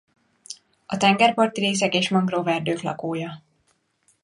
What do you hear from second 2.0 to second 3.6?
mangroveerdők lakója.